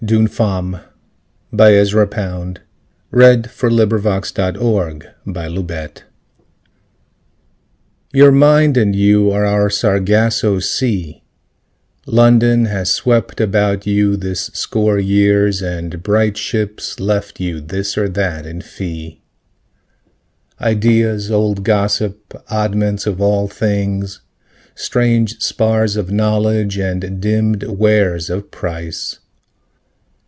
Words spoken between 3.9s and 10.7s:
Femme YOUR mind and you are our Sargasso